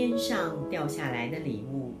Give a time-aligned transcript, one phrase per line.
[0.00, 1.94] 天上掉下来的礼物。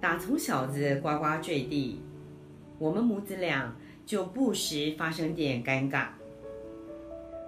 [0.00, 2.00] 打从小子呱呱坠地，
[2.78, 3.76] 我们母子俩
[4.06, 6.10] 就不时发生点尴尬。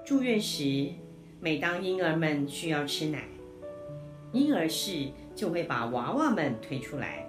[0.05, 0.89] 住院时，
[1.39, 3.29] 每当婴儿们需要吃奶，
[4.33, 5.07] 婴儿室
[5.37, 7.25] 就会把娃娃们推出来。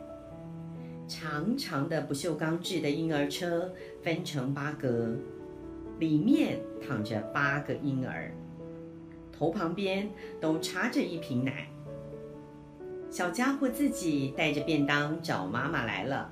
[1.08, 5.16] 长长的不锈钢制的婴儿车分成八格，
[6.00, 8.34] 里面躺着八个婴儿，
[9.38, 11.68] 头旁边都插着一瓶奶。
[13.10, 16.32] 小家伙自己带着便当找妈妈来了。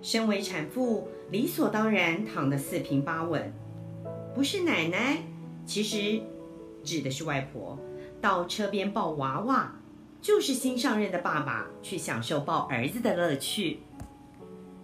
[0.00, 3.52] 身为产妇，理所当然躺得四平八稳。
[4.34, 5.18] 不是奶奶，
[5.64, 6.20] 其实
[6.84, 7.78] 指的是外婆，
[8.20, 9.74] 到车边抱娃娃，
[10.20, 13.80] 就是新上任的爸爸去享受抱儿子的乐趣。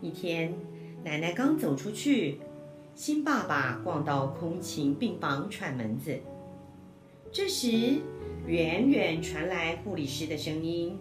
[0.00, 0.54] 一天，
[1.04, 2.40] 奶奶刚走出去，
[2.94, 6.19] 新爸爸逛到空勤病房串门子。
[7.34, 7.98] 这时，
[8.47, 10.98] 远远传来护理师的声音：“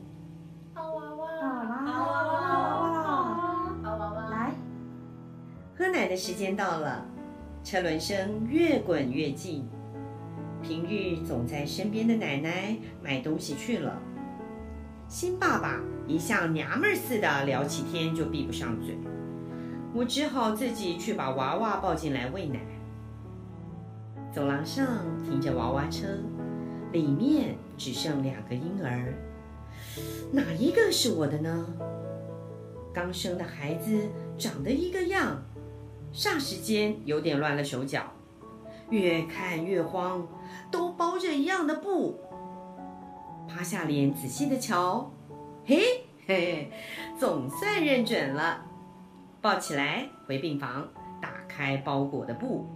[0.74, 1.28] 抱娃娃，
[1.86, 4.54] 抱娃娃，抱娃娃，抱娃娃，来，
[5.78, 7.06] 喝奶的时间到了。”
[7.66, 9.68] 车轮声越滚越近。
[10.62, 14.02] 平日总在身边的奶奶买东西去了。
[15.10, 18.98] 新爸爸一向娘们儿似的，聊起天就闭不上嘴。
[19.94, 22.62] 我只好自己去把娃娃抱进来喂奶。
[24.34, 24.88] 走廊上
[25.24, 26.08] 停着娃娃车。
[26.92, 29.14] 里面只剩两个婴儿，
[30.34, 31.66] 哪一个是我的呢？
[32.94, 35.42] 刚生的孩子长得一个样，
[36.14, 38.12] 霎时间有点乱了手脚，
[38.90, 40.28] 越看越慌，
[40.70, 42.20] 都包着一样的布。
[43.48, 45.10] 趴下脸仔细的瞧，
[45.66, 46.70] 嘿嘿，
[47.18, 48.66] 总算认准了。
[49.40, 50.90] 抱起来回病房，
[51.22, 52.68] 打开包裹的布，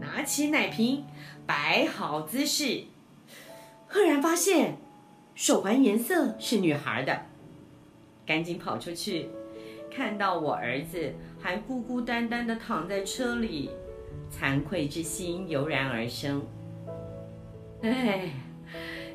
[0.00, 1.04] 拿起奶瓶，
[1.46, 2.84] 摆好姿势。
[3.86, 4.78] 赫然发现，
[5.34, 7.26] 手环颜色是女孩的，
[8.24, 9.28] 赶紧跑出去，
[9.90, 13.70] 看到我儿子还孤孤单单的躺在车里，
[14.30, 16.42] 惭愧之心油然而生。
[17.82, 18.30] 哎，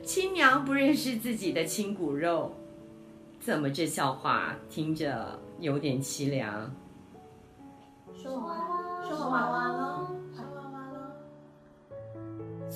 [0.03, 2.53] 亲娘不认识自己的亲骨肉，
[3.39, 6.75] 怎么这笑话听着有点凄凉？
[8.13, 10.14] 说完，说娃娃喽。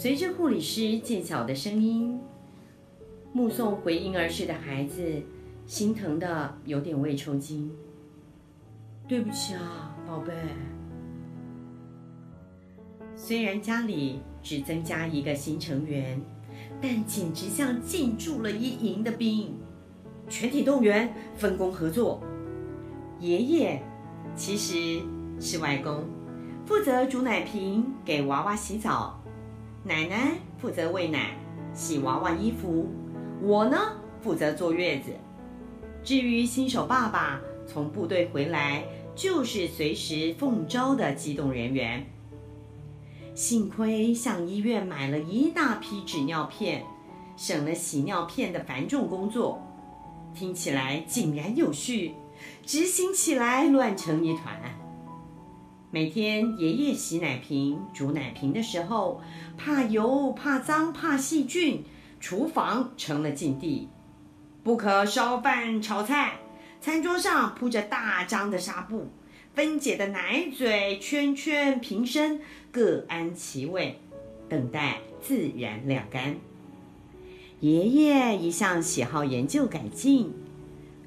[0.01, 2.17] 随着护理师渐小的声音，
[3.33, 5.21] 目送回婴儿室的孩子，
[5.65, 7.69] 心疼的有点胃抽筋。
[9.09, 10.31] 对不起啊，宝贝。
[13.13, 16.21] 虽然家里只增加一个新成员，
[16.81, 19.53] 但简直像进驻了一营的兵，
[20.29, 22.23] 全体动员，分工合作。
[23.19, 23.83] 爷爷
[24.33, 25.01] 其实
[25.41, 26.05] 是外公，
[26.65, 29.18] 负责煮奶瓶，给娃娃洗澡。
[29.83, 31.37] 奶奶负责喂奶、
[31.73, 32.87] 洗娃娃衣服，
[33.41, 33.77] 我呢
[34.21, 35.11] 负责坐月子。
[36.03, 38.83] 至于新手爸爸，从部队回来
[39.15, 42.05] 就是随时奉召的机动人员。
[43.33, 46.83] 幸亏向医院买了一大批纸尿片，
[47.37, 49.61] 省了洗尿片的繁重工作。
[50.33, 52.15] 听起来井然有序，
[52.65, 54.78] 执行起来乱成一团。
[55.91, 59.21] 每天爷爷洗奶瓶、煮奶瓶的时候，
[59.57, 61.83] 怕油、怕脏、怕细菌，
[62.19, 63.89] 厨房成了禁地，
[64.61, 66.41] 不可烧饭、炒菜。
[66.79, 69.07] 餐桌上铺着大张的纱布，
[69.55, 72.39] 分解的奶嘴、圈圈、瓶身
[72.71, 73.99] 各安其位，
[74.47, 76.37] 等待自然晾干。
[77.61, 80.33] 爷爷一向喜好研究改进，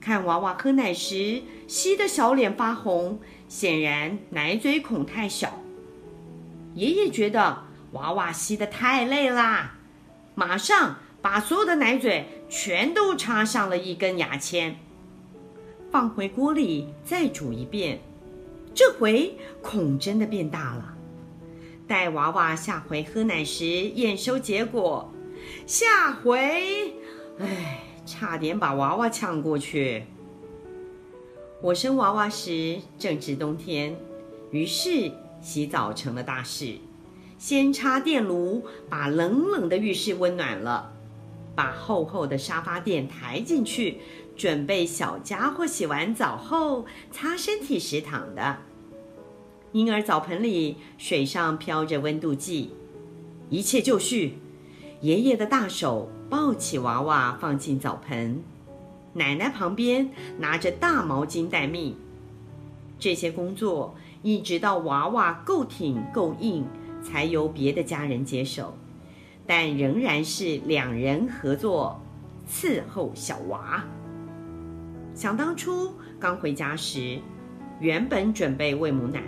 [0.00, 3.20] 看娃娃喝奶时，吸得小脸发红。
[3.52, 5.60] 显然奶嘴孔太小，
[6.74, 9.74] 爷爷觉得娃娃吸得太累啦，
[10.34, 14.76] 马上把所有的奶嘴全都插上了一根牙签，
[15.90, 18.00] 放回锅里再煮一遍。
[18.74, 20.94] 这回孔真的变大了。
[21.86, 25.12] 待娃娃下回喝奶时验收结果，
[25.66, 26.94] 下回，
[27.38, 30.04] 哎，差点把娃娃呛过去。
[31.62, 33.96] 我生娃娃时正值冬天，
[34.50, 36.74] 于是洗澡成了大事。
[37.38, 40.90] 先插电炉，把冷冷的浴室温暖了；
[41.54, 43.98] 把厚厚的沙发垫抬进去，
[44.36, 48.58] 准备小家伙洗完澡后擦身体时躺的。
[49.70, 52.72] 婴儿澡盆里水上飘着温度计，
[53.50, 54.34] 一切就绪。
[55.00, 58.42] 爷爷的大手抱起娃娃放进澡盆。
[59.14, 61.96] 奶奶旁边拿着大毛巾待命，
[62.98, 66.64] 这些工作一直到娃娃够挺够硬，
[67.02, 68.74] 才由别的家人接手。
[69.46, 72.00] 但仍然是两人合作
[72.48, 73.84] 伺候小娃。
[75.14, 77.18] 想当初刚回家时，
[77.80, 79.20] 原本准备喂母奶，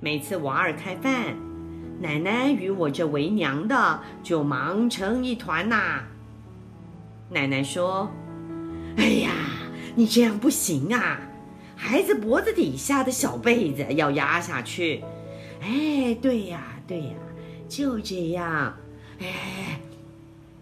[0.00, 1.36] 每次娃儿开饭，
[2.00, 6.02] 奶奶与我这为娘的就忙成一团呐。
[7.28, 8.10] 奶奶说
[8.96, 9.32] ：“哎呀，
[9.94, 11.20] 你这样不行啊，
[11.76, 15.02] 孩子脖子底下的小被子要压下去。”
[15.62, 17.14] 哎，对呀，对呀，
[17.68, 18.76] 就这样。
[19.20, 19.80] 哎，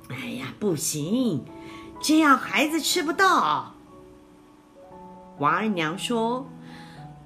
[0.08, 1.44] 哎呀，不行，
[2.00, 3.74] 这样孩子吃不到。
[5.38, 6.48] 王二娘说：“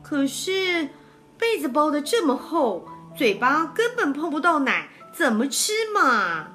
[0.03, 0.91] 可是
[1.39, 6.49] 被子包得这么厚，嘴巴根本碰不到奶，怎么吃嘛？”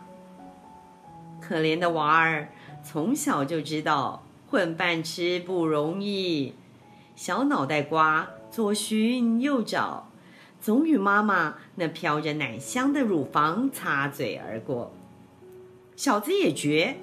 [1.41, 2.49] 可怜的娃儿
[2.83, 6.53] 从小就知道混饭吃不容易，
[7.15, 10.09] 小脑袋瓜左寻右找。
[10.59, 14.91] 总与妈妈那飘着奶香的乳房擦嘴而过，
[15.95, 16.97] 小子也绝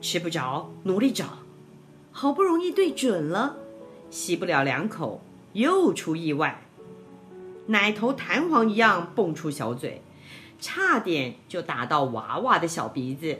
[0.00, 1.38] 吃不着，努力找，
[2.12, 3.56] 好不容易对准了，
[4.10, 5.22] 吸不了两口，
[5.54, 6.62] 又出意外，
[7.68, 10.02] 奶头弹簧一样蹦出小嘴，
[10.60, 13.38] 差点就打到娃娃的小鼻子，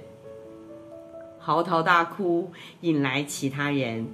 [1.41, 2.53] 嚎啕大哭，
[2.83, 4.07] 引来其他人，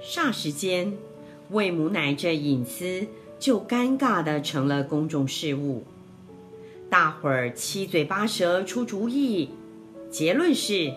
[0.00, 0.94] 霎时间，
[1.50, 3.06] 喂母奶这隐私。
[3.38, 5.84] 就尴尬的成了公众事务，
[6.88, 9.50] 大伙儿七嘴八舌出主意，
[10.10, 10.94] 结论是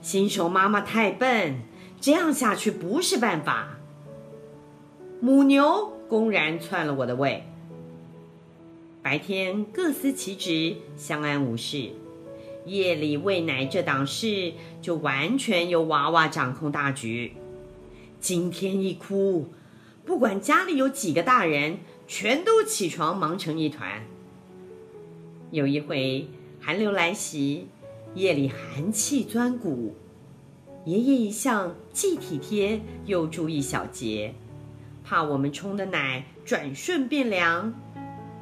[0.00, 1.56] 新手妈妈太笨，
[2.00, 3.76] 这样下去不是办法。
[5.20, 7.44] 母牛公然篡了我的位，
[9.02, 11.90] 白天各司其职，相安无事，
[12.66, 17.32] 夜里喂奶这档事就完全由娃娃掌控大局。
[18.20, 19.52] 今天一哭。
[20.04, 21.78] 不管家里有几个大人，
[22.08, 24.04] 全都起床忙成一团。
[25.52, 26.26] 有一回
[26.60, 27.68] 寒流来袭，
[28.14, 29.94] 夜里寒气钻骨，
[30.84, 34.34] 爷爷一向既体贴又注意小节，
[35.04, 37.72] 怕我们冲的奶转瞬变凉，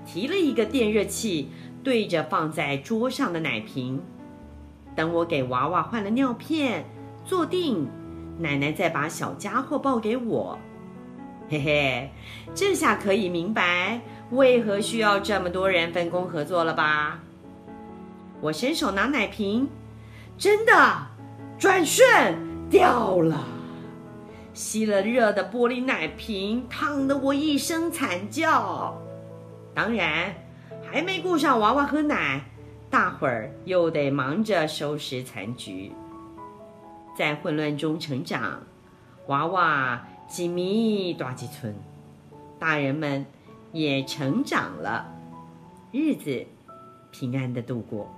[0.07, 1.49] 提了一个电热器
[1.83, 4.03] 对着放在桌上的奶瓶，
[4.95, 6.85] 等我给娃娃换了尿片，
[7.25, 7.89] 坐定，
[8.39, 10.59] 奶奶再把小家伙抱给我。
[11.49, 12.11] 嘿嘿，
[12.55, 14.01] 这下可以明白
[14.31, 17.21] 为何需要这么多人分工合作了吧？
[18.41, 19.69] 我伸手拿奶瓶，
[20.39, 20.73] 真的
[21.59, 23.45] 转瞬掉了，
[24.55, 28.97] 吸了热的玻璃奶瓶，烫得我一声惨叫。
[29.75, 30.35] 当然，
[30.93, 32.43] 还没顾上娃娃喝奶，
[32.91, 35.93] 大伙儿又得忙着收拾残局，
[37.17, 38.63] 在混乱中成长，
[39.29, 40.07] 娃娃。
[40.27, 41.75] 几米多几寸，
[42.57, 43.27] 大人们
[43.73, 45.13] 也成长了，
[45.91, 46.47] 日子
[47.11, 48.09] 平安的度过。